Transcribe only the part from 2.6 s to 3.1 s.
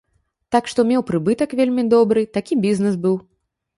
бізнес